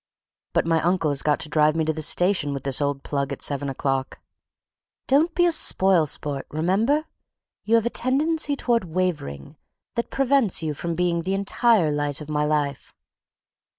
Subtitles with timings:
[0.53, 3.31] "But my uncle has got to drive me to the station with this old plug
[3.31, 4.19] at seven o'clock."
[5.05, 7.05] "Don't be a spoil sport—remember,
[7.65, 9.57] you have a tendency toward wavering
[9.93, 12.95] that prevents you from being the entire light of my life."